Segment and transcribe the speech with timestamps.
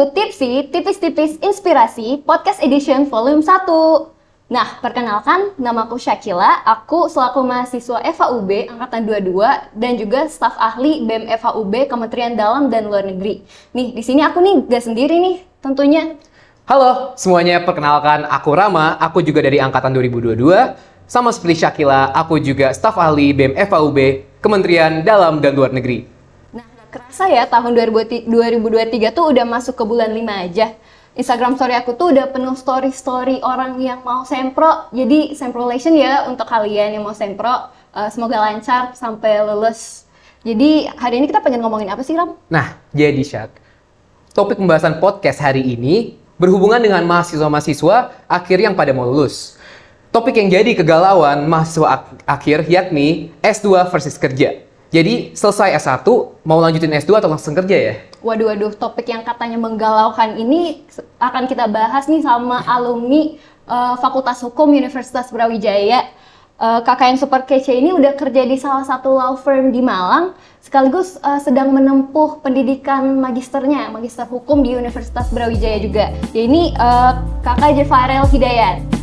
[0.00, 4.48] to Tipsy, tipis-tipis inspirasi, podcast edition volume 1.
[4.48, 11.28] Nah, perkenalkan, namaku Syakila, aku selaku mahasiswa FAUB Angkatan 22 dan juga staf ahli BEM
[11.36, 13.44] FAUB Kementerian Dalam dan Luar Negeri.
[13.76, 16.16] Nih, di sini aku nih gak sendiri nih, tentunya.
[16.64, 20.80] Halo semuanya, perkenalkan aku Rama, aku juga dari Angkatan 2022.
[21.04, 23.98] Sama seperti Syakila, aku juga staf ahli BEM FAUB
[24.40, 26.09] Kementerian Dalam dan Luar Negeri.
[26.90, 28.26] Kerasa ya tahun 2023
[29.14, 30.74] tuh udah masuk ke bulan 5 aja.
[31.14, 34.90] Instagram story aku tuh udah penuh story-story orang yang mau sempro.
[34.90, 37.70] Jadi semprolation ya untuk kalian yang mau sempro.
[37.94, 40.02] Uh, semoga lancar sampai lulus.
[40.42, 42.34] Jadi hari ini kita pengen ngomongin apa sih Ram?
[42.50, 43.54] Nah, jadi Syak,
[44.34, 49.60] topik pembahasan podcast hari ini berhubungan dengan mahasiswa-mahasiswa akhir yang pada mau lulus.
[50.10, 54.69] Topik yang jadi kegalauan mahasiswa ak akhir yakni S2 versus kerja.
[54.90, 56.02] Jadi selesai S1,
[56.42, 57.94] mau lanjutin S2 atau langsung kerja ya?
[58.26, 60.82] Waduh, waduh, topik yang katanya menggalaukan ini
[61.22, 63.38] akan kita bahas nih sama alumni
[63.70, 66.10] uh, Fakultas Hukum Universitas Brawijaya.
[66.60, 70.36] Uh, kakak yang super kece ini udah kerja di salah satu law firm di Malang,
[70.60, 76.12] sekaligus uh, sedang menempuh pendidikan magisternya, magister hukum di Universitas Brawijaya juga.
[76.34, 78.99] Ya ini uh, kakak Jefarel Hidayat.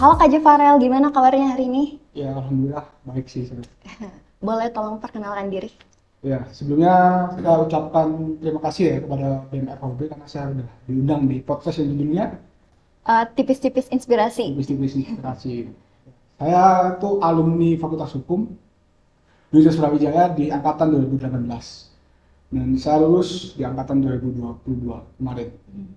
[0.00, 1.84] Halo Kak Jefarel, gimana kabarnya hari ini?
[2.16, 3.44] Ya, Alhamdulillah baik sih.
[4.48, 5.68] Boleh tolong perkenalkan diri?
[6.24, 8.08] Ya, sebelumnya saya ucapkan
[8.40, 12.24] terima kasih ya kepada BMFOB karena saya sudah diundang di podcast yang judulnya
[13.04, 14.56] uh, Tipis-tipis Inspirasi.
[14.56, 15.68] Tipis-tipis Inspirasi.
[16.40, 18.48] saya tuh alumni Fakultas Hukum
[19.52, 22.56] Universitas Brawijaya di angkatan 2018.
[22.56, 25.48] Dan saya lulus di angkatan 2022 kemarin.
[25.68, 25.92] Hmm.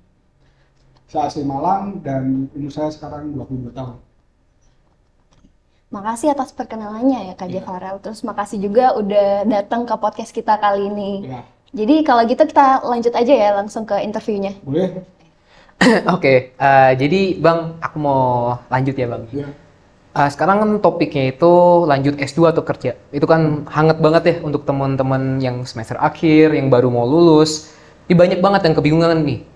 [1.14, 4.02] Saya asli Malang dan umur saya sekarang 22 tahun.
[5.94, 7.62] Makasih atas perkenalannya ya Kak ya.
[7.62, 8.02] Farel.
[8.02, 11.30] Terus makasih juga udah datang ke podcast kita kali ini.
[11.30, 11.46] Ya.
[11.70, 14.58] Jadi kalau gitu kita lanjut aja ya langsung ke interviewnya.
[14.66, 15.06] Boleh.
[15.86, 19.30] Oke, okay, uh, eh, jadi Bang, aku mau lanjut ya Bang.
[19.30, 19.54] Ya.
[20.18, 21.54] Uh, sekarang kan topiknya itu
[21.86, 22.98] lanjut S2 atau kerja.
[23.14, 27.70] Itu kan hangat banget ya untuk teman-teman yang semester akhir, yang baru mau lulus.
[28.10, 29.53] Ini banyak banget yang kebingungan nih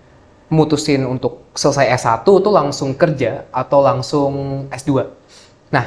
[0.48, 4.32] mutusin untuk selesai S1 tuh langsung kerja atau langsung
[4.72, 5.04] S2.
[5.72, 5.86] Nah,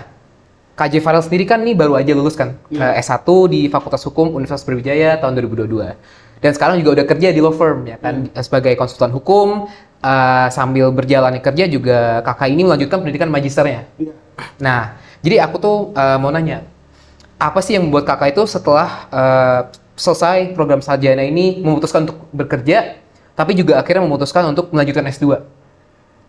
[0.76, 2.96] KJ Farel sendiri kan nih baru aja lulus kan yeah.
[2.96, 3.20] Iya.
[3.20, 6.40] S1 di Fakultas Hukum Universitas Brawijaya tahun 2022.
[6.40, 8.40] Dan sekarang juga udah kerja di law firm ya kan yeah.
[8.40, 9.68] sebagai konsultan hukum
[10.00, 13.88] uh, sambil berjalan kerja juga kakak ini melanjutkan pendidikan magisternya.
[14.00, 14.16] Yeah.
[14.56, 16.64] Nah, jadi aku tuh uh, mau nanya,
[17.36, 19.60] apa sih yang membuat kakak itu setelah uh,
[20.00, 22.96] selesai program sarjana ini memutuskan untuk bekerja
[23.34, 25.24] tapi juga akhirnya memutuskan untuk melanjutkan S2?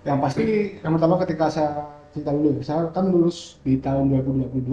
[0.02, 0.46] Yang pasti
[0.82, 1.72] yang pertama ketika saya
[2.14, 4.66] cerita dulu, saya kan lulus di tahun 2022.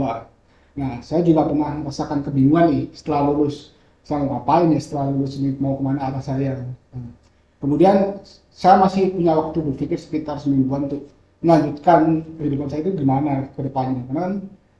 [0.78, 3.74] Nah, saya juga pernah merasakan kebingungan nih setelah lulus.
[4.06, 6.64] Saya mau ngapain ya setelah lulus ini, mau ke mana arah saya.
[6.94, 7.12] Nah,
[7.60, 11.04] kemudian saya masih punya waktu berpikir sekitar semingguan untuk
[11.44, 14.02] melanjutkan kehidupan saya itu gimana ke depannya.
[14.08, 14.32] Karena kan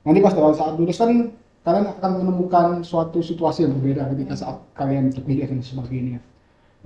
[0.08, 1.12] nanti pas dalam saat lulus kan
[1.66, 6.18] kalian akan menemukan suatu situasi yang berbeda ketika saat kalian berpikir dan sebagainya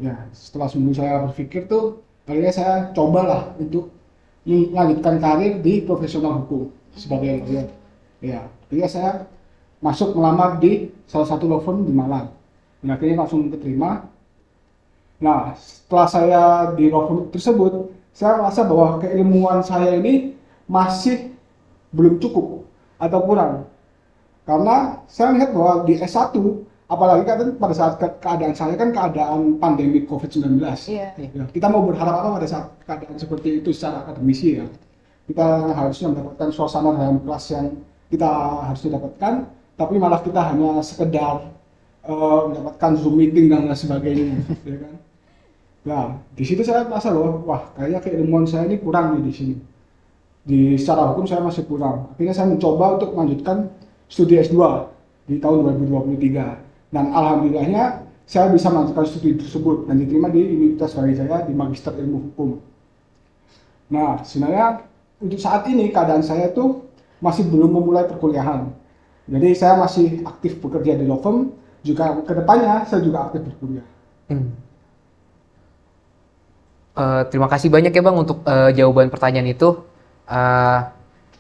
[0.00, 3.92] ya setelah seminggu saya berpikir tuh akhirnya saya cobalah untuk
[4.46, 7.68] melanjutkan karir di profesional hukum sebagai lawyer.
[8.22, 9.10] Ya akhirnya saya
[9.82, 12.30] masuk melamar di salah satu law firm di Malang.
[12.82, 14.08] Dan akhirnya langsung diterima
[15.22, 16.42] nah setelah saya
[16.74, 20.34] di law firm tersebut saya merasa bahwa keilmuan saya ini
[20.66, 21.32] masih
[21.92, 22.64] belum cukup
[22.98, 23.52] atau kurang.
[24.42, 26.34] Karena saya melihat bahwa di S1
[26.92, 30.60] apalagi kan pada saat ke keadaan saya kan keadaan pandemi COVID-19.
[30.92, 31.16] Yeah.
[31.16, 34.66] Ya, kita mau berharap apa pada saat keadaan seperti itu secara akademisi ya.
[35.24, 37.66] Kita harusnya mendapatkan suasana dalam kelas yang
[38.12, 38.28] kita
[38.68, 39.34] harus dapatkan,
[39.80, 41.48] tapi malah kita hanya sekedar
[42.04, 44.36] uh, mendapatkan Zoom meeting dan lain sebagainya,
[44.68, 44.94] ya kan.
[45.82, 46.04] Nah,
[46.36, 49.56] di situ saya merasa bahwa wah kayaknya keilmuan saya ini kurang nih di sini.
[50.42, 52.12] Di secara hukum saya masih kurang.
[52.12, 53.70] Akhirnya saya mencoba untuk melanjutkan
[54.06, 54.58] studi S2
[55.30, 61.48] di tahun 2023 dan alhamdulillahnya saya bisa melanjutkan studi tersebut dan diterima di Universitas Brawijaya
[61.48, 62.60] di Magister Ilmu Hukum.
[63.92, 64.86] Nah, sebenarnya
[65.18, 66.86] untuk saat ini keadaan saya tuh
[67.18, 68.72] masih belum memulai perkuliahan.
[69.28, 71.20] Jadi saya masih aktif bekerja di law
[71.82, 73.86] juga ke depannya saya juga aktif berkuliah.
[74.30, 74.54] Hmm.
[76.92, 79.80] Uh, terima kasih banyak ya Bang untuk uh, jawaban pertanyaan itu.
[80.28, 80.88] Uh,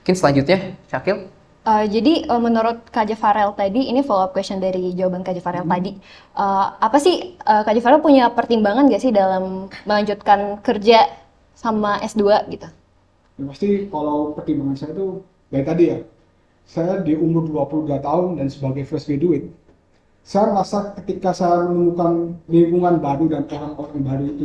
[0.00, 1.31] mungkin selanjutnya, Syakil.
[1.62, 5.62] Uh, jadi uh, menurut Kak Jafarel tadi, ini follow up question dari jawaban Kak Jafarel
[5.62, 5.70] hmm.
[5.70, 5.94] tadi.
[6.34, 11.06] Uh, apa sih uh, Kak Jafarel punya pertimbangan gak sih dalam melanjutkan kerja
[11.54, 12.66] sama S2 gitu?
[13.38, 15.22] Ya, pasti kalau pertimbangan saya itu
[15.54, 15.98] dari tadi ya,
[16.66, 19.46] saya di umur 22 tahun dan sebagai fresh graduate,
[20.26, 24.44] saya merasa ketika saya menemukan lingkungan baru dan orang-orang baru itu,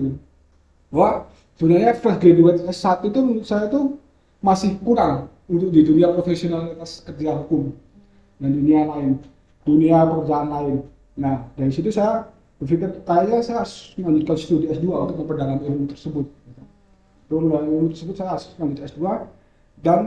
[0.94, 1.26] bahwa
[1.58, 3.98] sebenarnya fresh graduate S1 itu menurut saya itu
[4.38, 7.72] masih kurang untuk di dunia profesionalitas kerja hukum
[8.38, 9.20] dan dunia lain,
[9.64, 10.76] dunia pekerjaan lain.
[11.18, 12.28] Nah, dari situ saya
[12.60, 16.26] berpikir kayaknya saya harus melanjutkan studi S2 untuk memperdalam ilmu tersebut.
[17.28, 19.02] Untuk memperdalam ilmu tersebut saya harus melanjutkan S2
[19.82, 20.00] dan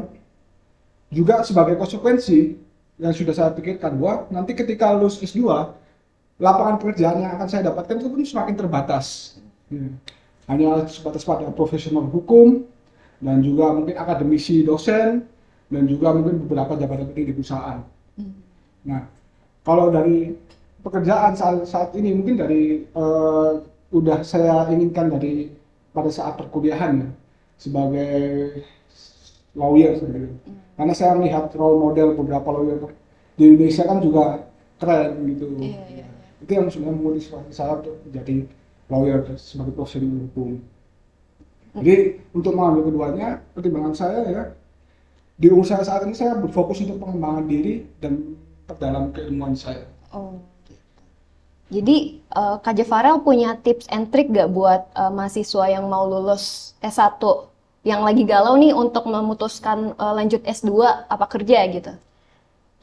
[1.10, 2.54] juga sebagai konsekuensi
[3.00, 5.40] yang sudah saya pikirkan bahwa nanti ketika lulus S2
[6.40, 9.36] lapangan pekerjaan yang akan saya dapatkan itu pun semakin terbatas.
[9.72, 9.88] Ya.
[10.50, 12.66] Hanya sebatas pada profesional hukum
[13.20, 15.28] dan juga mungkin akademisi dosen
[15.70, 17.78] dan juga mungkin beberapa jabatan penting di perusahaan.
[18.84, 19.06] Nah,
[19.62, 20.34] kalau dari
[20.80, 23.60] pekerjaan saat, saat ini mungkin dari uh,
[23.92, 25.52] udah saya inginkan dari
[25.92, 27.08] pada saat perkuliahan ya
[27.60, 28.12] sebagai
[29.52, 30.32] lawyer sebenarnya.
[30.80, 32.78] Karena saya melihat role model beberapa lawyer
[33.36, 34.24] di Indonesia kan juga
[34.80, 35.46] keren gitu.
[35.60, 36.32] Iya, iya, iya.
[36.40, 38.48] Itu yang sebenarnya memotivasi saya untuk menjadi
[38.88, 40.56] lawyer sebagai profesional hukum.
[41.70, 44.42] Jadi untuk mengambil keduanya, pertimbangan saya ya
[45.40, 48.36] di umur saya saat ini saya berfokus untuk pengembangan diri dan
[48.68, 49.88] perdalam keilmuan saya.
[50.12, 50.36] Oh.
[51.72, 56.76] Jadi eh, Kak Jafarel punya tips and trick gak buat eh, mahasiswa yang mau lulus
[56.84, 57.22] S1
[57.80, 60.70] yang lagi galau nih untuk memutuskan eh, lanjut S2
[61.08, 61.92] apa kerja gitu?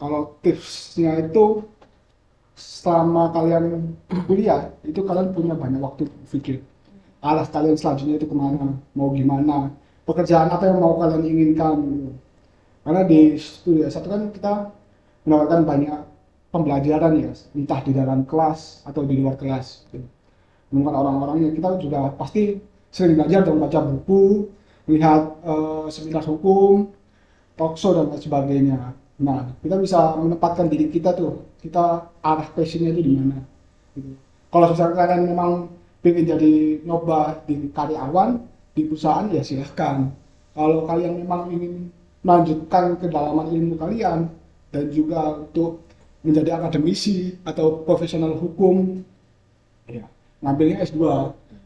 [0.02, 1.62] Kalau tipsnya itu
[2.58, 3.94] selama kalian
[4.26, 6.66] kuliah itu kalian punya banyak waktu berpikir
[7.28, 9.76] arah kalian selanjutnya itu ke mana, mau gimana,
[10.08, 11.76] pekerjaan apa yang mau kalian inginkan.
[11.84, 12.12] gitu.
[12.88, 14.54] Karena di studi S1 kan kita
[15.28, 16.00] mendapatkan banyak
[16.56, 19.84] pembelajaran ya, entah di dalam kelas atau di luar kelas.
[19.92, 20.08] gitu.
[20.72, 22.60] Mungkin orang-orang yang kita juga pasti
[22.92, 24.48] sering belajar dan baca buku,
[24.88, 26.88] melihat eh, seminar hukum,
[27.60, 28.80] talkshow dan lain sebagainya.
[29.18, 33.38] Nah, kita bisa menempatkan diri kita tuh, kita arah passionnya itu di mana.
[33.98, 34.14] Gitu.
[34.48, 35.52] Kalau misalnya kalian memang
[36.14, 36.54] ingin jadi
[36.88, 38.40] nyoba di karyawan
[38.74, 40.10] di perusahaan ya silahkan.
[40.58, 41.92] Kalau kalian memang ingin
[42.26, 44.32] melanjutkan kedalaman ilmu kalian
[44.74, 45.86] dan juga untuk
[46.26, 49.00] menjadi akademisi atau profesional hukum,
[49.88, 50.04] ya
[50.44, 51.00] ngambilnya S2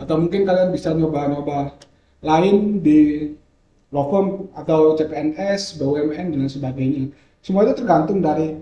[0.02, 1.74] atau mungkin kalian bisa nyoba-nyoba
[2.22, 3.32] lain di
[3.92, 7.12] law firm atau CPNS, BUMN dan sebagainya.
[7.44, 8.56] Semua itu tergantung dari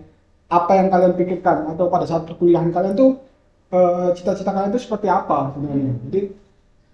[0.50, 3.22] apa yang kalian pikirkan atau pada saat perkuliahan kalian tuh
[3.70, 5.94] eh, cita-cita kalian itu seperti apa sebenarnya.
[6.10, 6.22] Jadi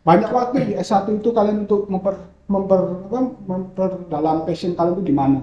[0.06, 3.20] banyak waktu di S1 itu kalian untuk memper memper apa,
[3.50, 5.40] memperdalam passion kalian itu di mana.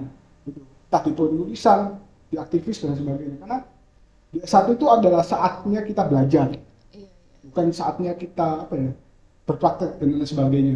[0.47, 0.61] Gitu.
[0.63, 1.79] Entah di penulisan,
[2.31, 3.37] di aktivis dan sebagainya.
[3.43, 3.59] Karena
[4.31, 6.55] di S1 itu adalah saatnya kita belajar.
[7.43, 8.91] Bukan saatnya kita apa ya
[9.43, 10.75] berpraktek dan lain sebagainya.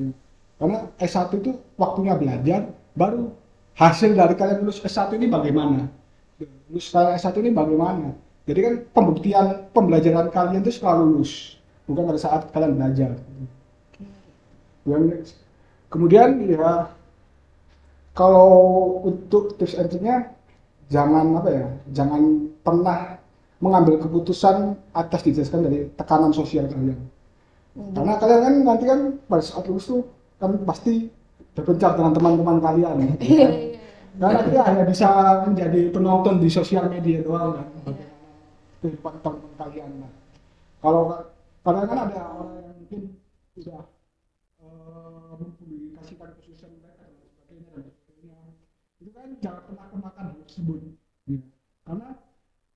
[0.00, 0.10] Ya.
[0.56, 3.32] Karena S1 itu waktunya belajar, baru
[3.76, 5.88] hasil dari kalian lulus S1 ini bagaimana?
[6.68, 8.16] Lulus kalian S1 ini bagaimana?
[8.48, 13.10] Jadi kan pembuktian pembelajaran kalian itu setelah lulus, bukan pada saat kalian belajar.
[14.84, 15.22] Dan
[15.92, 16.88] kemudian ya
[18.16, 18.50] kalau
[19.06, 20.32] untuk tips and triknya
[20.90, 23.20] jangan apa ya, jangan pernah
[23.60, 26.98] mengambil keputusan atas didasarkan dari tekanan sosial kalian.
[27.94, 30.02] Karena kalian kan nanti kan pada saat lulus tuh
[30.40, 31.06] kan pasti
[31.54, 32.94] berpencar dengan teman-teman kalian.
[33.04, 33.52] ya kan?
[34.10, 35.08] Karena nanti hanya bisa
[35.46, 37.68] menjadi penonton di sosial media doang kan.
[38.80, 39.90] Kehidupan teman-teman kalian.
[40.00, 40.12] Nah,
[40.80, 41.02] kalau
[41.60, 43.00] kadang kan ada orang yang mungkin
[43.52, 43.84] sudah
[44.64, 48.38] eh, mempublikasikan mereka dan sebagainya dan sebagainya.
[49.04, 50.80] Itu kan jangan pernah kemakan hal tersebut.
[51.84, 52.08] Karena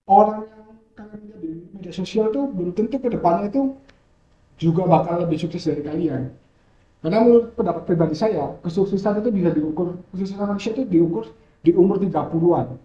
[0.04, 3.62] orang yang kalian lihat di media sosial tuh belum tentu ke depannya itu
[4.61, 6.30] juga bakal lebih sukses dari kalian.
[7.04, 11.28] Karena menurut pendapat pribadi saya, kesuksesan itu bisa diukur, kesuksesan manusia itu diukur
[11.61, 12.80] di umur 30-an,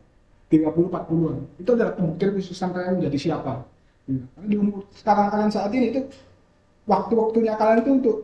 [0.49, 1.37] 30 40-an.
[1.61, 3.63] Itu adalah pembuktian kesuksesan kalian menjadi siapa.
[4.09, 4.21] Ya.
[4.33, 6.01] Karena di umur sekarang kalian saat ini itu
[6.89, 8.17] waktu-waktunya kalian itu untuk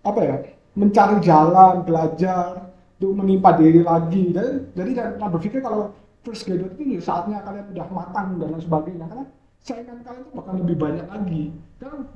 [0.00, 0.36] apa ya?
[0.72, 4.32] Mencari jalan, belajar, untuk menimpa diri lagi.
[4.32, 5.92] Dan jadi jangan pernah berpikir kalau
[6.24, 9.04] first graduate itu ya saatnya kalian udah matang dan lain sebagainya.
[9.04, 9.26] Karena
[9.60, 11.42] saingan kalian itu bakal lebih banyak lagi.
[11.76, 12.08] Dan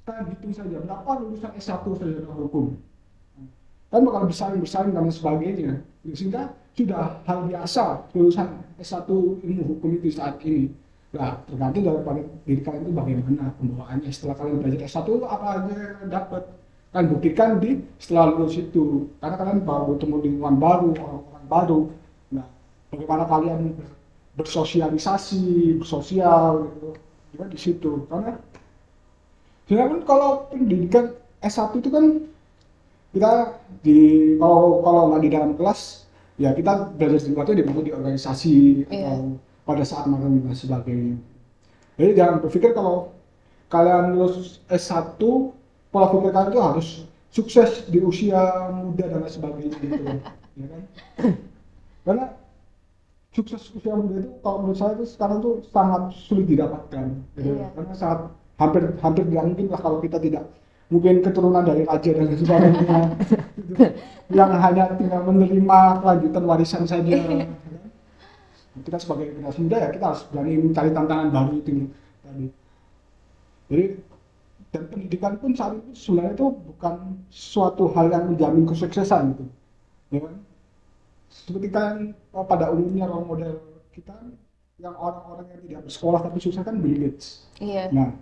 [0.00, 2.78] kita hitung saja berapa lulusan S1 sarjana hukum
[3.90, 5.74] kan bakal bersaing-bersaing dan lain sebagainya
[6.12, 9.08] sehingga sudah hal biasa lulusan S1
[9.40, 10.68] ilmu hukum itu saat ini.
[11.16, 14.10] Nah tergantung daripada diri kalian itu bagaimana pembawaannya.
[14.12, 16.42] Setelah kalian belajar S1 apa aja yang kalian dapat?
[16.92, 19.08] Kan buktikan di setelah lulus itu.
[19.18, 21.80] Karena kalian baru bertemu lingkungan baru orang-orang baru.
[22.36, 22.46] Nah
[22.92, 23.60] bagaimana kalian
[24.36, 26.88] bersosialisasi bersosial gitu.
[27.32, 27.92] Juga di situ?
[28.12, 28.36] Karena
[29.64, 32.04] sebenarnya kalau pendidikan S1 itu kan
[33.16, 33.32] kita
[33.80, 33.98] di
[34.36, 36.04] kalau kalau nggak di dalam kelas
[36.36, 39.16] ya kita belajar sesuatu di mana di organisasi Iya.
[39.16, 41.16] atau pada saat magang dan sebagainya.
[41.96, 43.16] Jadi jangan berpikir kalau
[43.66, 45.16] kalian lulus S1
[45.90, 46.88] pola pikir kalian itu harus
[47.32, 48.38] sukses di usia
[48.70, 50.04] muda dan lain sebagainya gitu
[50.60, 50.82] ya kan
[52.06, 52.26] karena
[53.34, 57.58] sukses usia muda itu kalau menurut saya itu sekarang tuh sangat sulit didapatkan gitu.
[57.58, 57.68] Iya.
[57.74, 58.20] karena sangat
[58.56, 60.44] hampir hampir tidak mungkin lah kalau kita tidak
[60.86, 62.98] mungkin keturunan dari raja dan sebagainya.
[63.56, 63.84] Gitu.
[64.34, 67.14] yang hanya tinggal menerima kelanjutan warisan saja.
[68.76, 71.70] Kita sebagai generasi muda ya kita harus berani mencari tantangan baru itu
[72.22, 72.46] tadi.
[73.66, 73.84] Jadi
[74.74, 76.94] dan pendidikan pun saat itu sebenarnya itu bukan
[77.32, 79.44] suatu hal yang menjamin kesuksesan gitu.
[80.12, 80.36] Ya kan?
[81.32, 81.94] Seperti kan
[82.36, 83.52] oh, pada umumnya role model
[83.96, 84.14] kita
[84.76, 87.88] yang orang-orang yang tidak bersekolah tapi sukses kan Bill Gates Iya.
[87.88, 88.12] Nah,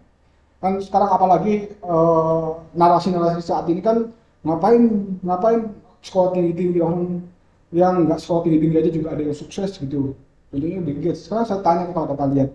[0.65, 4.09] kan sekarang apalagi eh, narasi-narasi saat ini kan
[4.41, 4.89] ngapain
[5.21, 5.69] ngapain
[6.01, 7.21] sekolah tinggi-tinggi orang
[7.69, 10.17] yang nggak sekolah tinggi-tinggi aja juga ada yang sukses gitu.
[10.49, 11.27] Contohnya Bill Gates.
[11.27, 12.49] Sekarang saya tanya kepada kalian,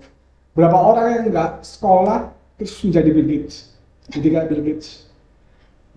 [0.56, 3.56] berapa orang yang nggak sekolah terus menjadi Bill Gates?
[4.10, 4.88] Jadi kayak Bill Gates.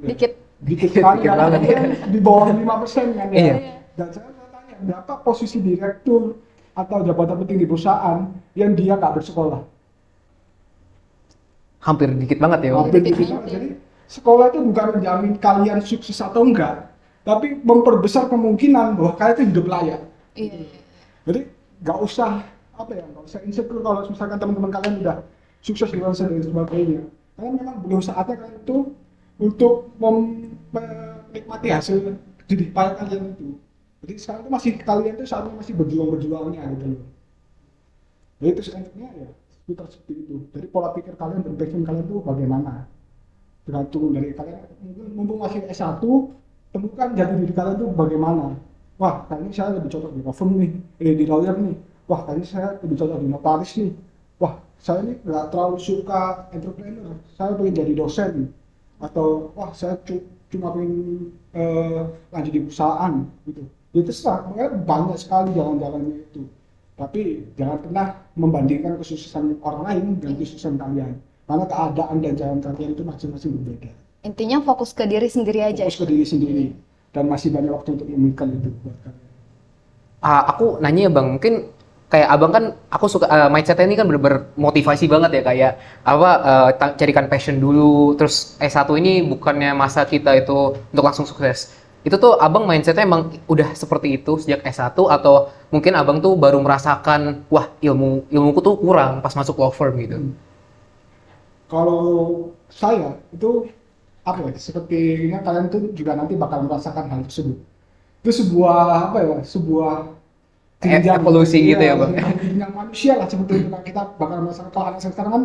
[0.03, 0.33] Dikit.
[0.63, 3.39] Dikit sekali Dikit kan, kan di bawah 5 persen kan ya.
[3.39, 3.55] Iya.
[3.99, 6.39] Dan saya mau tanya, berapa posisi direktur
[6.75, 9.72] atau jabatan penting di perusahaan yang dia nggak bersekolah?
[11.83, 12.79] Hampir dikit banget ya.
[12.79, 13.51] Hampir Dikit banget.
[13.51, 13.69] Jadi
[14.07, 16.95] sekolah itu bukan menjamin kalian sukses atau enggak,
[17.27, 20.01] tapi memperbesar kemungkinan bahwa kalian itu hidup layak.
[20.39, 20.63] Iya.
[21.27, 21.41] Jadi
[21.83, 22.47] nggak usah
[22.79, 25.17] apa ya, nggak usah insecure kalau misalkan teman-teman kalian udah
[25.59, 27.03] sukses di luar sana dan sebagainya.
[27.35, 28.77] Karena memang belum saatnya kalian itu
[29.43, 32.15] untuk menikmati hasil
[32.47, 33.59] jerih payah kalian itu.
[34.07, 37.05] Jadi sekarang itu masih kalian itu saatnya masih berjuang-berjuangnya gitu loh.
[38.39, 39.29] Jadi itu selanjutnya ya
[39.65, 40.37] sekitar seperti itu.
[40.55, 42.73] Jadi pola pikir kalian dan passion kalian itu bagaimana?
[43.63, 46.35] Tergantung dari kalian mungkin mumpung masih S1
[46.75, 48.47] temukan jati diri kalian itu bagaimana.
[48.99, 51.77] Wah, kayaknya saya lebih cocok di firm nih, eh, di lawyer nih.
[52.11, 53.93] Wah, kayaknya saya lebih cocok di notaris nih.
[54.43, 56.23] Wah, saya ini nggak terlalu suka
[56.55, 57.15] entrepreneur.
[57.39, 58.33] Saya pengen jadi dosen.
[59.03, 60.93] Atau, wah, saya cu- cuma pengen
[61.55, 62.03] eh,
[62.35, 63.15] lanjut di perusahaan
[63.47, 63.63] gitu.
[63.93, 64.41] Ya terserah,
[64.89, 66.43] banyak sekali jalan-jalannya itu.
[66.97, 67.23] Tapi
[67.59, 71.21] jangan pernah membandingkan kesuksesan orang lain dengan kesuksesan kalian.
[71.45, 73.91] Karena keadaan dan jalan kalian itu masing-masing berbeda.
[74.23, 75.85] Intinya fokus ke diri sendiri aja.
[75.85, 76.67] Fokus ke diri sendiri.
[77.13, 79.29] Dan masih banyak waktu untuk memikirkan itu buat kalian.
[80.23, 81.55] Ah, aku nanya ya bang, mungkin
[82.09, 85.73] kayak abang kan, aku suka eh, mindsetnya ini kan bener-bener motivasi banget ya kayak
[86.07, 86.31] apa
[86.79, 91.75] ta- carikan passion dulu, terus S1 ini bukannya masa kita itu untuk langsung sukses.
[92.03, 95.35] Itu tuh abang mindsetnya emang udah seperti itu sejak S1 atau
[95.71, 100.19] mungkin abang tuh baru merasakan wah ilmu ilmuku tuh kurang pas masuk law firm gitu.
[101.71, 102.05] Kalau
[102.69, 103.65] saya itu
[104.23, 107.59] apa ya sepertinya kalian tuh juga nanti bakal merasakan hal tersebut.
[108.23, 108.79] Itu sebuah
[109.13, 109.93] apa ya sebuah
[110.83, 112.13] E- evolusi gitu ya, Bang.
[112.59, 115.45] Yang manusia lah seperti itu kita bakal merasakan kalau anak sekarang kan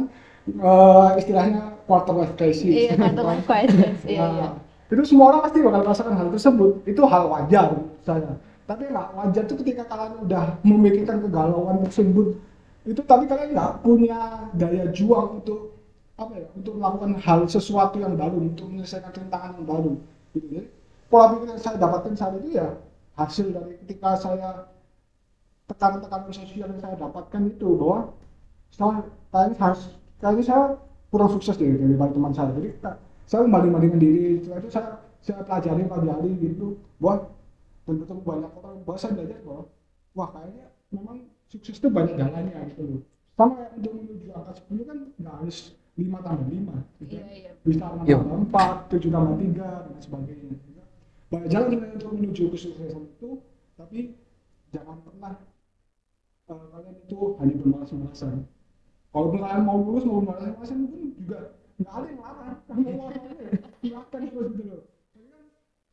[0.50, 2.66] eh, istilahnya quarter life crisis.
[2.74, 3.98] Iya, quarter life crisis.
[4.10, 4.48] Iya, Nah, iya.
[4.88, 6.72] Itu semua orang pasti bakal merasakan hal tersebut.
[6.88, 7.67] Itu hal wajar
[8.08, 8.39] saya.
[8.67, 12.39] Tapi nggak wajar tuh ketika kalian udah memikirkan kegalauan tersebut.
[12.88, 15.75] Itu tapi kalian nggak punya daya juang untuk
[16.15, 16.48] apa ya?
[16.56, 19.91] Untuk melakukan hal sesuatu yang baru, untuk menyelesaikan tantangan yang baru.
[20.32, 20.48] Gitu.
[20.48, 20.67] Jadi
[21.12, 22.67] pola pikir yang saya dapatkan saat itu ya
[23.15, 24.67] hasil dari ketika saya
[25.67, 28.12] tekanan-tekanan sosial yang saya dapatkan itu bahwa
[28.72, 29.82] saya kayaknya harus
[30.20, 30.63] kayaknya saya
[31.12, 32.72] kurang sukses dari teman saya jadi
[33.28, 34.88] saya membanding-bandingkan diri setelah itu saya
[35.20, 37.16] saya pelajari pelajari gitu bahwa
[37.84, 39.64] dan ketemu banyak orang bahwa saya belajar bahwa
[40.16, 40.66] wah kayaknya
[40.96, 41.18] memang
[41.52, 43.02] sukses itu banyak jalannya gitu loh
[43.38, 45.58] sama kayak untuk menuju angka 10 kan nggak harus
[45.98, 46.74] 5 tambah 5
[47.06, 47.14] gitu.
[47.14, 47.52] Iya, iya.
[47.62, 48.18] bisa 6 Iya.
[48.18, 50.56] tambah 4 7 tambah 3 dan sebagainya
[51.28, 53.30] banyak jalan sebenarnya untuk menuju kesuksesan itu
[53.76, 54.00] tapi
[54.72, 55.34] jangan pernah
[56.48, 58.34] eh, kalian itu hanya bermalas-malasan
[59.12, 61.40] kalau kalian mau lulus mau bermalas-malasan pun juga
[61.78, 63.30] nggak ada larang mau ya
[63.78, 64.84] silakan terus gitu loh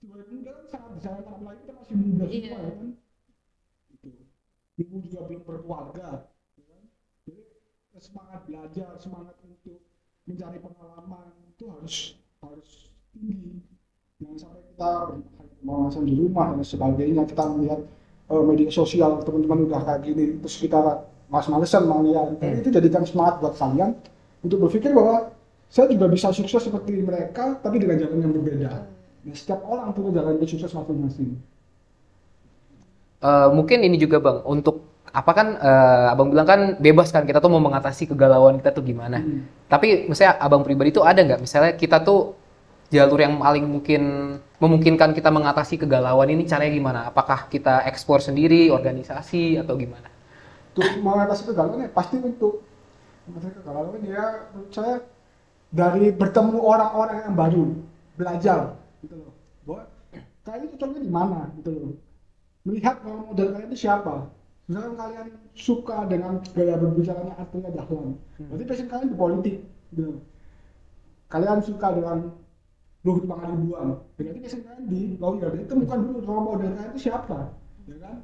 [0.01, 2.89] sebagai muda kan sangat bisa apalagi kita masih muda semua ya kan
[3.93, 4.23] gitu
[4.81, 6.09] ibu juga belum berkeluarga
[6.57, 6.83] ya kan?
[7.29, 7.43] jadi
[8.01, 9.81] semangat belajar semangat untuk
[10.25, 11.97] mencari pengalaman itu harus
[12.41, 12.71] harus
[13.13, 13.61] tinggi
[14.25, 14.91] jangan sampai kita
[15.61, 17.81] bermalas di rumah dan sebagainya kita melihat
[18.33, 23.37] media sosial teman-teman udah kayak gini terus kita mas-malesan mau lihat Tapi itu jadikan semangat
[23.45, 23.93] buat kalian
[24.41, 25.34] untuk berpikir bahwa
[25.75, 28.87] saya juga bisa sukses seperti mereka tapi dengan jalan yang berbeda
[29.27, 31.35] nah, setiap orang punya jalan yang sukses masing-masing
[33.25, 37.41] Eh, mungkin ini juga bang untuk apa kan eh, abang bilang kan bebas kan kita
[37.41, 39.25] tuh mau mengatasi kegalauan kita tuh gimana.
[39.25, 39.49] Hmm.
[39.65, 42.37] Tapi misalnya abang pribadi tuh ada nggak misalnya kita tuh
[42.93, 44.03] jalur yang paling mungkin
[44.61, 47.01] memungkinkan kita mengatasi kegalauan ini caranya gimana?
[47.09, 50.13] Apakah kita ekspor sendiri, organisasi atau gimana?
[50.77, 52.61] Untuk mengatasi kegalauan ya pasti untuk
[53.25, 55.01] mengatasi kegalauan ya menurut saya
[55.75, 57.65] dari bertemu orang-orang yang baru,
[58.15, 59.33] belajar gitu loh.
[59.67, 59.91] Bahwa
[60.47, 61.93] kalian cocoknya di mana gitu loh.
[62.65, 64.31] Melihat role model kalian itu siapa.
[64.65, 68.17] Misalkan kalian suka dengan gaya berbicaranya artinya Dahlan.
[68.39, 69.57] Berarti passion kalian di politik
[69.93, 70.23] gitu.
[71.29, 72.33] Kalian suka dengan
[73.05, 74.01] Luhut Pangaribuan.
[74.17, 75.53] Berarti passion kalian di lawyer.
[75.53, 77.53] Jadi temukan dulu role model kalian itu siapa.
[77.85, 78.17] Ya kan?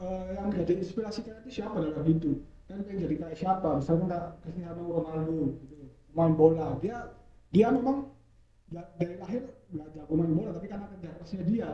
[0.00, 2.36] Eh, yang jadi inspirasi kalian itu siapa dalam hidup.
[2.68, 3.68] Kan pengen jadi kayak siapa?
[3.80, 5.79] Misalnya kayak Cristiano Ronaldo gitu.
[6.20, 6.76] Main bola.
[6.84, 6.96] Dia
[7.50, 8.06] dia memang
[8.70, 9.42] da- dari lahir
[9.96, 11.68] jago main bola tapi karena kerja kerasnya dia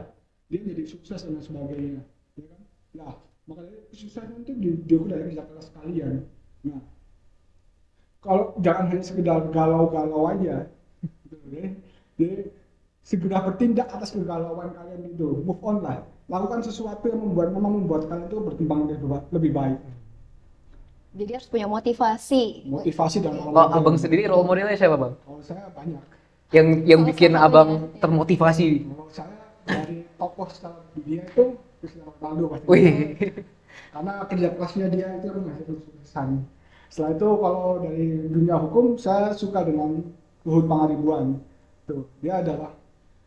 [0.46, 2.02] dia jadi sukses dan sebagainya
[2.38, 2.62] ya kan?
[2.96, 3.12] Nah
[3.50, 6.24] makanya kesuksesan itu di- diukur dari kerja keras kalian.
[6.66, 6.80] Nah
[8.24, 10.66] kalau jangan hanya sekedar galau-galau aja
[11.26, 11.68] gitu deh
[12.18, 12.36] jadi
[13.06, 16.02] segera bertindak atas kegalauan kalian itu move on lah.
[16.26, 19.78] Lakukan sesuatu yang membuat memang membuat kalian itu berkembang lebih, ba- lebih baik
[21.16, 22.68] Jadi harus punya motivasi.
[22.68, 25.12] motivasi dan Kalau abang sendiri role modelnya siapa bang?
[25.24, 26.02] kalau saya banyak
[26.52, 27.98] Yang yang Salah bikin abang ya.
[28.04, 28.66] termotivasi?
[28.86, 31.44] Kalau saya dari tokoh secara dunia itu
[31.80, 32.66] Cristiano Ronaldo pasti.
[32.70, 32.88] Wih,
[33.92, 36.28] Karena kerja kerasnya dia itu menghasilkan kesuksesan.
[36.86, 40.04] Setelah itu kalau dari dunia hukum saya suka dengan
[40.46, 41.40] Luhut Pangaribuan.
[41.88, 42.72] Tuh, dia adalah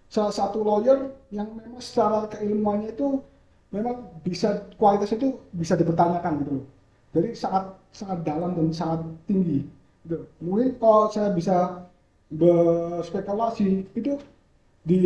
[0.08, 3.20] salah satu lawyer yang memang secara keilmuannya itu
[3.70, 6.66] memang bisa kualitasnya itu bisa dipertanyakan gitu loh.
[7.20, 9.68] Jadi sangat sangat dalam dan sangat tinggi.
[10.08, 10.24] Gitu.
[10.40, 11.84] Mungkin kalau saya bisa
[12.32, 14.16] berspekulasi itu
[14.86, 14.98] di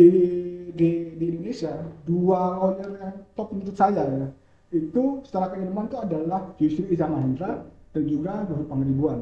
[0.76, 1.72] di di Indonesia
[2.04, 4.26] dua lawyer yang top menurut saya ya
[4.74, 7.62] itu secara keilmuan itu adalah Yusri Iza Mahendra
[7.94, 9.18] dan juga Luhut Pangaribuan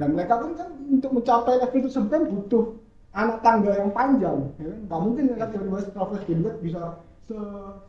[0.00, 2.64] dan mereka pun kan untuk mencapai level tersebut kan butuh
[3.14, 4.78] anak tangga yang panjang ya kan?
[4.90, 6.82] nggak mungkin mereka tiba-tiba fresh graduate bisa
[7.24, 7.38] se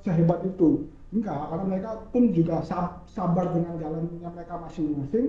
[0.06, 0.69] sehebat itu
[1.13, 5.28] enggak karena mereka pun juga sab- sabar dengan jalannya mereka masing-masing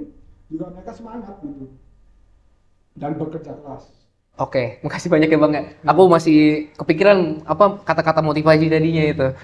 [0.52, 1.64] juga mereka semangat gitu
[2.96, 3.84] dan bekerja keras
[4.36, 5.62] Oke, makasih banyak ya bang ya.
[5.88, 9.26] Aku masih kepikiran apa kata-kata motivasi tadinya itu.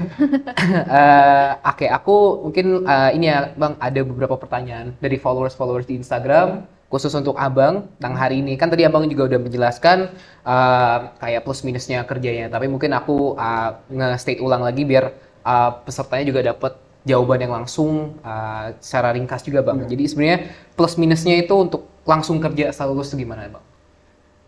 [0.92, 6.68] Eh, Oke, aku mungkin eh, ini ya bang ada beberapa pertanyaan dari followers-followers di Instagram
[6.92, 8.60] khusus untuk abang tentang hari ini.
[8.60, 10.12] Kan tadi abang juga udah menjelaskan
[10.44, 12.52] eh, kayak plus minusnya kerjanya.
[12.52, 15.08] Tapi mungkin aku eh, nge-state ulang lagi biar
[15.44, 19.84] eh, pesertanya juga dapat jawaban yang langsung eh, secara ringkas juga bang.
[19.86, 20.38] Jadi sebenarnya
[20.78, 23.64] plus minusnya itu untuk langsung kerja setelah lulus itu gimana bang?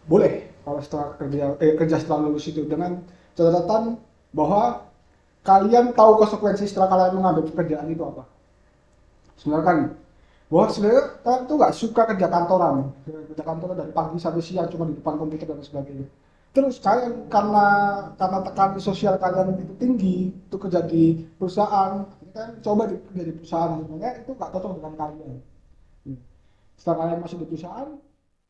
[0.09, 0.53] boleh.
[0.65, 3.05] Kalau setelah kerja eh, kerja setelah lulus itu dengan
[3.37, 4.01] catatan
[4.33, 4.89] bahwa
[5.45, 8.25] kalian tahu konsekuensi setelah kalian mengambil pekerjaan itu apa.
[9.37, 9.79] Sebenarnya kan?
[10.49, 12.77] Bahwa sebenarnya kalian tuh nggak suka kerja kantoran.
[13.05, 16.09] Kerja kantoran dari pagi sampai siang cuma di depan komputer dan sebagainya
[16.55, 17.67] terus kalian karena
[18.15, 23.35] karena tekanan sosial kalian itu tinggi itu kerja di perusahaan kan coba di, kerja di
[23.35, 23.79] perusahaan.
[23.79, 25.35] Sebenarnya itu nggak cocok dengan kalian.
[26.05, 26.19] Hmm.
[26.79, 27.89] setelah kalian masuk di perusahaan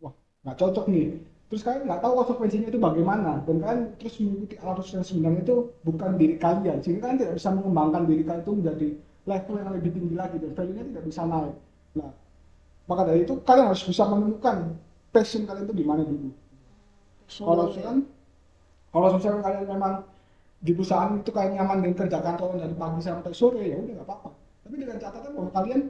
[0.04, 0.14] wah
[0.44, 1.06] nggak cocok nih.
[1.48, 3.32] Terus kalian nggak tahu konsekuensinya itu bagaimana.
[3.44, 6.78] Dan kalian terus mengikuti arus yang sebenarnya itu bukan diri kalian.
[6.80, 8.88] Sehingga kalian tidak bisa mengembangkan diri kalian itu menjadi
[9.24, 11.56] level yang lebih tinggi lagi dan value-nya tidak bisa naik.
[11.96, 12.12] Nah
[12.84, 14.76] maka dari itu kalian harus bisa menemukan
[15.08, 16.28] passion kalian itu di mana dulu
[17.28, 17.98] kalau misalkan
[18.94, 19.94] kalau misalkan kalian memang
[20.64, 24.08] di perusahaan itu kalian nyaman dengan kerja kantoran dari pagi sampai sore ya udah nggak
[24.08, 24.30] apa-apa
[24.64, 25.80] tapi dengan catatan bahwa kalian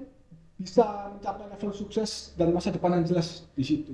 [0.54, 3.92] bisa mencapai level sukses dan masa depan yang jelas di situ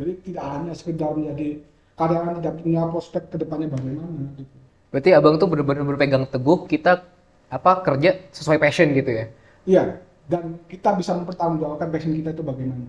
[0.00, 1.60] jadi tidak hanya sekedar menjadi
[1.96, 4.56] karyawan tidak punya prospek ke depannya bagaimana gitu.
[4.90, 7.04] Berarti abang tuh benar-benar berpegang teguh kita
[7.52, 9.26] apa kerja sesuai passion gitu ya?
[9.68, 9.82] iya
[10.30, 12.86] dan kita bisa mempertanggungjawabkan passion kita itu bagaimana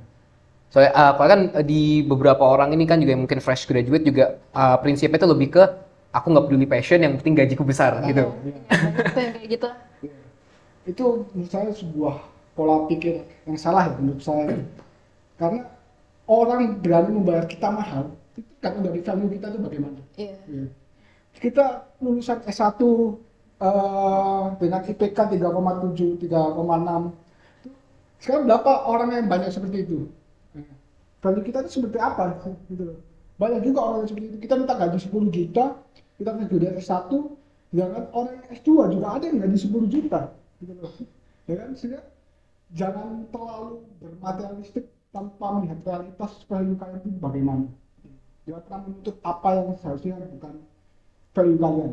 [0.71, 4.07] Soalnya uh, kalau kan uh, di beberapa orang ini kan juga yang mungkin fresh graduate
[4.07, 5.63] juga uh, prinsipnya itu lebih ke
[6.11, 8.31] aku nggak peduli passion yang penting gajiku besar gitu.
[8.31, 9.67] Banyak tuh yang kayak gitu.
[10.01, 10.15] Iya.
[10.81, 11.05] itu
[11.35, 12.15] menurut saya sebuah
[12.57, 14.57] pola pikir yang salah ya menurut saya
[15.37, 15.61] karena
[16.25, 20.35] orang berani membayar kita mahal itu karena dari value kita itu bagaimana Iya.
[20.49, 20.65] Iya.
[21.37, 21.65] kita
[22.01, 22.81] lulusan S1
[23.61, 27.13] eh, dengan IPK 3,7 3,6
[28.21, 30.09] sekarang berapa orang yang banyak seperti itu
[31.21, 32.35] value kita itu seperti apa?
[32.67, 32.97] Gitu loh.
[33.37, 34.37] Banyak juga orang yang seperti itu.
[34.41, 35.65] Kita minta gaji 10 juta
[36.21, 37.09] kita kerja di S1
[37.71, 40.19] sedangkan orang yang S2 juga ada yang gaji 10 juta
[40.59, 40.93] gitu loh.
[41.49, 41.69] Ya kan?
[41.73, 42.01] Sehingga
[42.75, 47.65] jangan terlalu bermaterialistik tanpa melihat realitas value kalian itu bagaimana.
[48.45, 50.53] Jangan pernah menuntut apa yang seharusnya bukan
[51.31, 51.91] value kalian.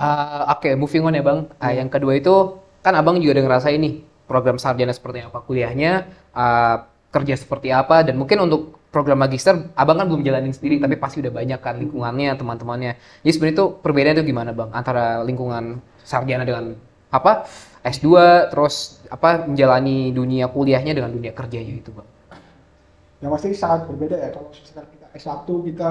[0.00, 1.40] Uh, Oke, moving on ya bang.
[1.60, 2.34] Uh, yang kedua itu
[2.80, 3.94] kan abang juga udah ngerasain nih
[4.30, 6.06] program sarjana seperti apa kuliahnya.
[6.30, 10.94] uh, kerja seperti apa dan mungkin untuk program magister abang kan belum jalanin sendiri tapi
[10.98, 12.92] pasti udah banyak kan lingkungannya teman-temannya.
[13.22, 14.70] Jadi sebenarnya itu perbedaan itu gimana bang?
[14.70, 16.74] Antara lingkungan sarjana dengan
[17.10, 17.46] apa?
[17.80, 18.06] S2
[18.52, 22.08] terus apa menjalani dunia kuliahnya dengan dunia kerjanya itu bang?
[23.22, 24.30] Yang pasti sangat berbeda ya.
[24.34, 25.90] Kalau misalkan kita S1 kita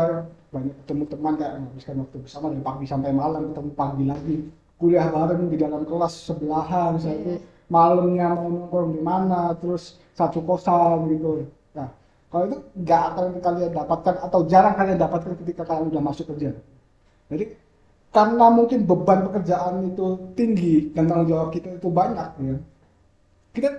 [0.50, 4.38] banyak ketemu teman kayak menghabiskan waktu bersama dari pagi sampai malam ketemu pagi lagi.
[4.80, 11.08] Kuliah bareng di dalam kelas sebelahan misalnya malamnya mau nongkrong di mana terus satu kosan
[11.14, 11.48] gitu.
[11.78, 11.90] Nah
[12.34, 16.58] kalau itu nggak akan kalian dapatkan atau jarang kalian dapatkan ketika kalian udah masuk kerja.
[17.30, 17.46] Jadi
[18.10, 22.58] karena mungkin beban pekerjaan itu tinggi dan tanggung jawab kita itu banyak ya
[23.54, 23.70] kita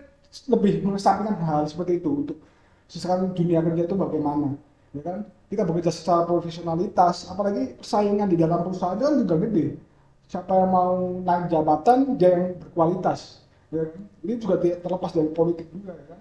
[0.46, 2.38] lebih mengesampingkan hal seperti itu untuk
[2.86, 4.54] sekarang dunia kerja itu bagaimana
[4.94, 5.18] ya kan?
[5.50, 9.66] Kita bekerja secara profesionalitas apalagi persaingan di dalam perusahaan itu kan juga gede.
[10.30, 10.94] Siapa yang mau
[11.26, 14.02] naik jabatan dia yang berkualitas ya kan?
[14.26, 16.20] ini juga terlepas dari politik juga ya kan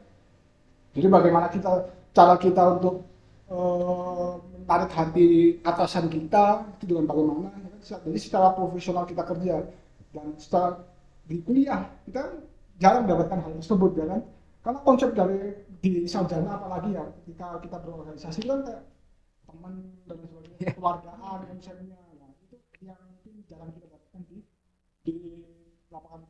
[0.94, 1.72] jadi bagaimana kita
[2.14, 3.06] cara kita untuk
[3.50, 4.32] eh,
[4.66, 5.28] menarik hati
[5.66, 8.00] atasan kita itu dengan bagaimana ya kan?
[8.06, 9.66] jadi secara profesional kita kerja
[10.14, 10.82] dan secara
[11.30, 12.42] di kuliah kita
[12.82, 14.22] jarang mendapatkan hal tersebut ya kan
[14.60, 15.40] karena konsep dari
[15.80, 18.84] di sarjana apalagi ya ketika kita berorganisasi kan kayak
[19.48, 19.74] teman
[20.06, 24.38] dan sebagainya keluargaan konsepnya nah, itu yang mungkin jarang kita dapatkan di
[25.06, 25.16] di
[25.90, 26.28] lapangan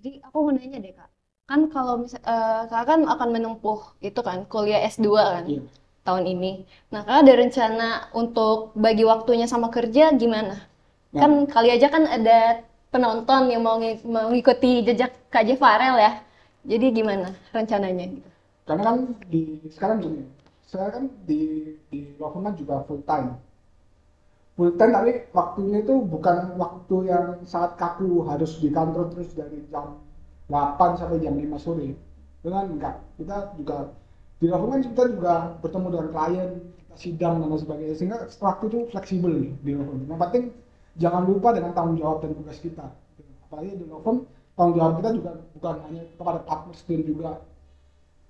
[0.00, 1.10] Jadi aku mau nanya deh kak,
[1.50, 5.60] kan kalau misal eh, kakak kan akan menempuh itu kan kuliah S2 kan Iya.
[6.06, 6.52] tahun ini.
[6.92, 10.56] Nah kakak ada rencana untuk bagi waktunya sama kerja gimana?
[11.12, 11.20] Nah.
[11.22, 12.38] Kan kali aja kan ada
[12.92, 16.12] penonton yang mau ngi- mengikuti jejak Kak J Farel ya.
[16.70, 18.04] Jadi gimana rencananya?
[18.16, 18.28] gitu?
[18.68, 18.96] karena kan
[19.32, 19.42] di
[19.74, 20.22] sekarang gini
[20.70, 21.40] saya kan di
[21.90, 23.34] di Loveman juga full time
[24.60, 29.64] full time tapi waktunya itu bukan waktu yang sangat kaku harus di kantor terus dari
[29.72, 29.96] jam
[30.52, 31.96] 8 sampai jam 5 sore
[32.44, 33.88] dengan enggak kita juga
[34.36, 39.32] di Loveman kita juga bertemu dengan klien kita sidang dan sebagainya sehingga waktu itu fleksibel
[39.32, 40.52] nih di Loveman yang penting
[41.00, 42.84] jangan lupa dengan tanggung jawab dan tugas kita
[43.48, 44.28] apalagi di Loveman
[44.60, 47.30] tanggung jawab kita juga bukan hanya kepada partner dan juga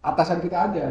[0.00, 0.86] atasan kita aja,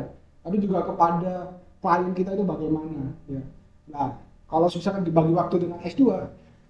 [0.46, 1.34] tapi juga kepada
[1.82, 3.16] klien kita itu bagaimana.
[3.26, 3.42] Ya.
[3.90, 4.10] Nah,
[4.50, 6.04] kalau misalkan dibagi waktu dengan S2,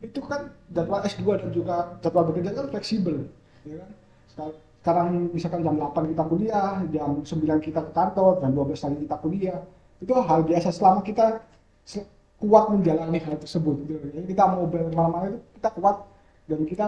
[0.03, 3.27] itu kan jadwal S2 dan juga jadwal bekerja kan fleksibel.
[3.63, 4.51] Ya kan?
[4.79, 9.17] Sekarang misalkan jam 8 kita kuliah, jam 9 kita ke kantor, jam 12 lagi kita
[9.19, 9.59] kuliah.
[9.99, 11.43] Itu hal biasa selama kita
[12.39, 13.75] kuat menjalani hal tersebut.
[13.83, 14.07] Gitu.
[14.15, 15.97] Jadi kita mau bermalam-malam itu kita kuat
[16.47, 16.85] dan kita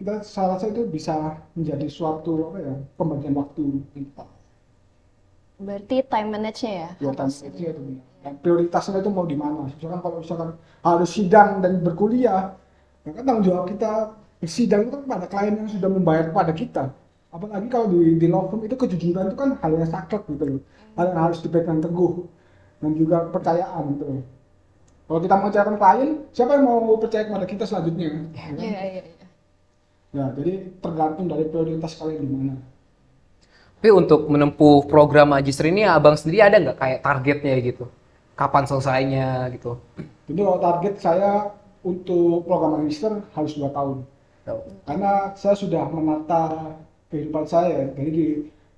[0.00, 4.24] kita saya rasa itu bisa menjadi suatu apa ya pembagian waktu kita.
[5.58, 6.88] Berarti time manage-nya ya?
[6.98, 7.94] Ya harus tanpa itu.
[8.24, 9.70] Dan prioritasnya itu mau di mana?
[9.70, 10.50] Misalkan kalau misalkan
[10.82, 12.56] harus sidang dan berkuliah
[13.04, 14.16] ya kan tanggung jawab kita.
[14.44, 16.84] Sidang itu kan pada klien yang sudah membayar kepada kita.
[17.32, 20.60] Apalagi kalau di di law firm itu kejujuran itu kan hal yang saklek gitu loh.
[20.98, 22.26] Hal yang harus dipegang teguh
[22.82, 24.22] dan juga kepercayaan gitu loh.
[25.04, 28.08] Kalau kita mau percayakan klien siapa yang mau percaya kepada kita selanjutnya?
[28.08, 28.20] Ya?
[28.32, 29.26] Iya, iya, iya.
[30.14, 32.54] ya jadi tergantung dari prioritas kalian di mana
[33.84, 37.84] Tapi untuk menempuh program magister ini abang sendiri ada nggak kayak targetnya gitu?
[38.32, 39.76] Kapan selesainya gitu?
[40.24, 41.52] jadi kalau target saya
[41.84, 44.08] untuk program magister harus dua tahun.
[44.88, 46.72] Karena saya sudah menata
[47.12, 48.26] kehidupan saya jadi di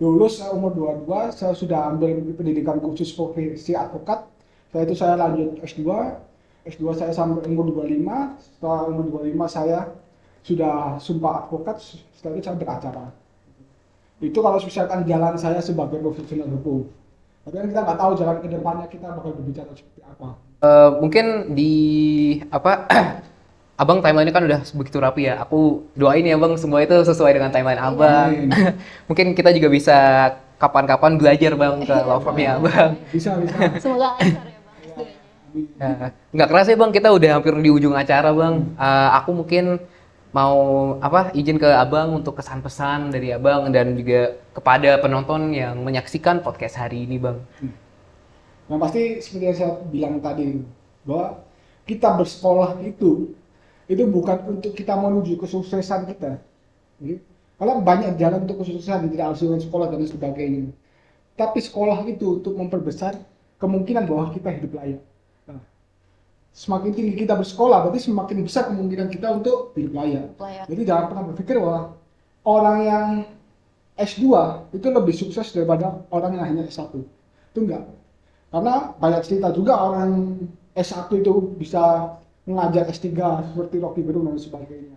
[0.03, 4.27] lulus saya umur 22 saya sudah ambil pendidikan khusus profesi advokat.
[4.75, 5.87] Setelah itu saya lanjut S2
[6.66, 9.87] S2 saya sampai umur 25 setelah umur 25 saya
[10.42, 11.79] sudah sumpah advokat.
[12.11, 13.07] Setelah itu saya beracara
[14.20, 16.88] itu kalau misalkan jalan saya sebagai profesional hukum
[17.46, 21.52] tapi kan kita nggak tahu jalan ke depannya kita bakal berbicara seperti apa Eh, mungkin
[21.52, 21.74] di
[22.48, 22.88] apa
[23.83, 25.44] abang timeline kan udah begitu rapi ya.
[25.44, 28.33] Aku doain ya bang semua itu sesuai dengan timeline abang.
[28.33, 28.48] Amin.
[29.09, 29.96] mungkin kita juga bisa
[30.57, 32.96] kapan-kapan belajar bang ke law firmnya abang.
[33.12, 35.16] bisa bisa Semoga lancar ya bang S2-nya.
[35.76, 35.88] Ya,
[36.33, 38.55] nggak kerasa ya bang kita udah hampir di ujung acara bang.
[38.81, 39.64] Eh, aku mungkin
[40.37, 40.57] mau
[41.01, 46.44] apa izin ke abang untuk kesan pesan dari abang dan juga kepada penonton yang menyaksikan
[46.44, 47.40] podcast hari ini bang.
[48.68, 50.61] Yang pasti seperti yang saya bilang tadi
[51.09, 51.40] bahwa
[51.88, 53.33] kita bersekolah itu
[53.88, 56.37] itu bukan untuk kita menuju kesuksesan kita.
[57.57, 60.68] Karena banyak jalan untuk kesuksesan tidak harus dengan sekolah dan sebagainya.
[61.33, 63.16] Tapi sekolah itu untuk memperbesar
[63.57, 65.01] kemungkinan bahwa kita hidup layak.
[66.57, 69.77] Semakin tinggi kita bersekolah berarti semakin besar kemungkinan kita untuk.
[69.77, 70.40] Layak.
[70.73, 71.92] Jadi jangan pernah berpikir bahwa
[72.49, 73.09] orang yang
[74.01, 74.25] S2
[74.73, 76.97] itu lebih sukses daripada orang yang hanya S1.
[77.53, 77.85] Itu enggak.
[78.49, 80.40] Karena banyak cerita juga orang
[80.73, 82.16] S1 itu bisa
[82.49, 83.05] mengajar S3
[83.53, 84.97] seperti Rocky Gerung dan sebagainya.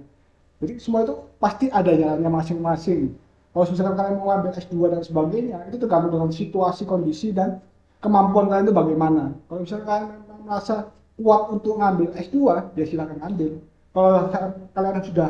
[0.64, 3.12] Jadi semua itu pasti ada jalannya masing-masing.
[3.52, 7.60] Kalau misalkan kalian mau ambil S2 dan sebagainya, itu tergantung dengan situasi, kondisi, dan
[8.00, 9.24] kemampuan kalian itu bagaimana.
[9.52, 10.02] Kalau misalkan
[10.48, 10.88] merasa
[11.20, 12.38] kuat untuk ngambil S2,
[12.80, 13.60] ya silakan ambil.
[13.92, 14.32] Kalau
[14.72, 15.30] kalian sudah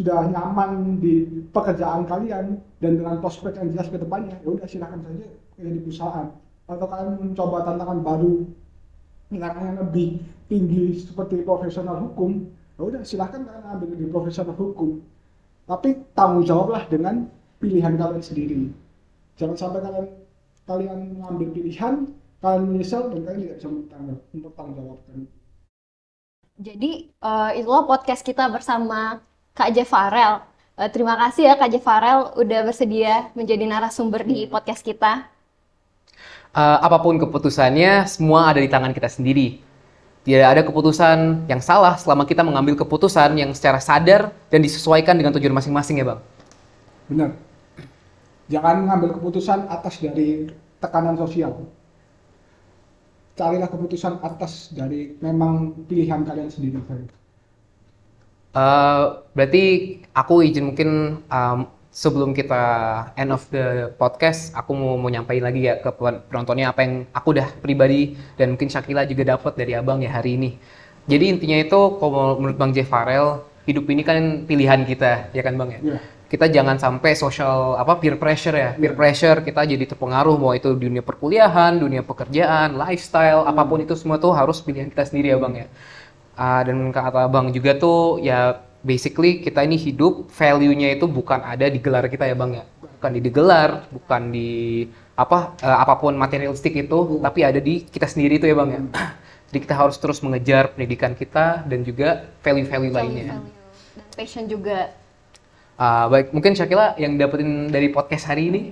[0.00, 5.04] sudah nyaman di pekerjaan kalian dan dengan prospek yang jelas ke depannya, ya udah silakan
[5.04, 6.26] saja kerja di perusahaan.
[6.64, 8.48] Atau kalian mencoba tantangan baru,
[9.28, 12.48] yang lebih tinggi seperti profesional hukum,
[12.80, 15.04] ya udah silakan kalian ambil di profesional hukum.
[15.68, 17.28] Tapi tanggung jawablah dengan
[17.60, 18.72] pilihan kalian sendiri.
[19.36, 20.06] Jangan sampai kalian
[20.64, 21.94] kalian mengambil pilihan,
[22.40, 23.68] kalian menyesal dan kalian tidak bisa
[24.32, 25.18] mempertanggungjawabkan.
[26.60, 29.20] Jadi uh, itulah podcast kita bersama
[29.56, 30.44] Kak Jeff Farel.
[30.76, 35.28] Uh, terima kasih ya Kak Jeff Farel udah bersedia menjadi narasumber di podcast kita.
[36.50, 39.60] Uh, apa pun keputusannya, semua ada di tangan kita sendiri.
[40.20, 45.32] Tidak ada keputusan yang salah selama kita mengambil keputusan yang secara sadar dan disesuaikan dengan
[45.32, 46.20] tujuan masing-masing ya Bang.
[47.08, 47.30] Benar.
[48.52, 51.64] Jangan mengambil keputusan atas dari tekanan sosial.
[53.38, 56.76] Carilah keputusan atas dari memang pilihan kalian sendiri.
[58.50, 61.58] Uh, berarti aku izin mungkin um,
[61.94, 62.62] sebelum kita
[63.14, 65.90] end of the podcast, aku mau mau nyampaikan lagi ya ke
[66.30, 70.38] penontonnya apa yang aku udah pribadi dan mungkin Shakila juga dapat dari abang ya hari
[70.38, 70.50] ini.
[71.10, 75.58] Jadi intinya itu kalau menurut Bang Jeff Farel, hidup ini kan pilihan kita, ya kan
[75.58, 75.80] Bang ya?
[75.82, 76.02] Yeah.
[76.30, 78.98] Kita jangan sampai social apa peer pressure ya, peer yeah.
[78.98, 83.50] pressure kita jadi terpengaruh mau itu dunia perkuliahan, dunia pekerjaan, lifestyle, hmm.
[83.50, 85.66] apa pun itu semua tuh harus pilihan kita sendiri ya Bang ya.
[86.38, 91.66] Uh, dan kata Bang juga tuh ya basically kita ini hidup value-nya itu bukan ada
[91.66, 92.64] di gelar kita ya Bang ya.
[92.78, 94.50] Bukan di gelar, bukan di
[95.18, 97.26] apa uh, apa pun materialistik itu, hmm.
[97.26, 98.80] tapi ada di kita sendiri itu ya Bang ya.
[99.50, 103.34] Jadi kita harus terus mengejar pendidikan kita dan juga value-value lainnya.
[103.34, 103.50] Value.
[103.98, 104.99] Dan passion juga.
[105.80, 108.62] Uh, baik, mungkin Syakila yang dapetin dari podcast hari ini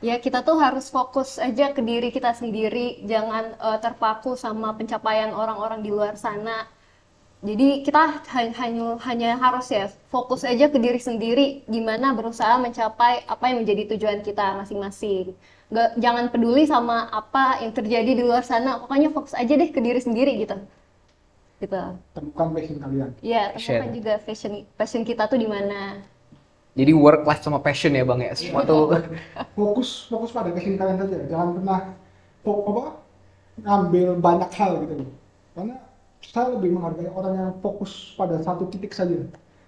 [0.00, 5.30] Ya kita tuh harus fokus aja ke diri kita sendiri, jangan uh, terpaku sama pencapaian
[5.36, 6.66] orang-orang di luar sana
[7.42, 13.44] jadi kita hanya hanya harus ya fokus aja ke diri sendiri gimana berusaha mencapai apa
[13.50, 15.34] yang menjadi tujuan kita masing-masing.
[15.74, 19.80] Gak, jangan peduli sama apa yang terjadi di luar sana, pokoknya fokus aja deh ke
[19.82, 20.54] diri sendiri gitu.
[21.58, 21.82] Gitu.
[22.14, 23.10] Temukan passion kalian.
[23.18, 25.98] Iya, temukan juga passion passion kita tuh di mana.
[26.72, 28.96] Jadi work life sama passion ya bang ya semua tuh.
[29.58, 31.80] fokus fokus pada passion kalian saja, jangan pernah
[32.42, 32.84] apa
[33.60, 34.94] ngambil banyak hal gitu
[35.52, 35.76] Karena
[36.24, 39.20] saya lebih menghargai orang yang fokus pada satu titik saja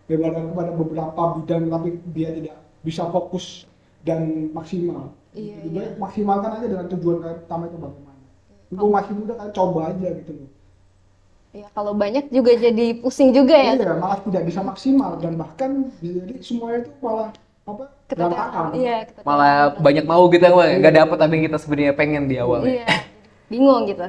[0.08, 3.68] daripada kepada beberapa bidang tapi dia tidak bisa fokus
[4.04, 5.12] dan maksimal.
[5.34, 5.98] Iya, Lebih iya.
[5.98, 8.22] maksimalkan aja dengan tujuan utama itu bagaimana.
[8.70, 10.48] Untuk masih muda kan coba aja gitu loh.
[11.54, 13.78] Ya, kalau banyak juga jadi pusing juga ya.
[13.78, 17.30] Iya, malah tidak bisa maksimal dan bahkan jadi semuanya itu malah
[17.62, 17.84] apa?
[18.10, 18.74] Keteteran.
[18.74, 20.98] Iya, Malah banyak mau gitu, nggak iya.
[21.06, 22.66] dapet tapi yang kita sebenarnya pengen di awal.
[22.66, 23.06] Iya.
[23.46, 24.02] Bingung gitu.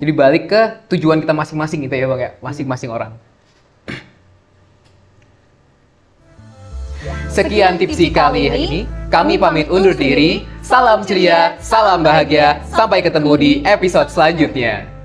[0.00, 0.60] Jadi balik ke
[0.96, 3.12] tujuan kita masing-masing gitu ya Bang ya, masing-masing orang.
[7.28, 8.88] Sekian tipsi kali ini.
[9.12, 10.48] Kami pamit undur diri.
[10.64, 12.64] Salam ceria, salam bahagia.
[12.72, 14.95] Sampai ketemu di episode selanjutnya.